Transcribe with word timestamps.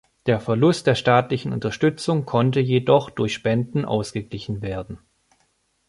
Der 0.25 0.39
Verlust 0.39 0.87
der 0.87 0.95
staatlichen 0.95 1.53
Unterstützung 1.53 2.25
konnte 2.25 2.59
jedoch 2.59 3.11
durch 3.11 3.35
Spenden 3.35 3.85
ausgeglichen 3.85 4.63
werden. 4.63 4.97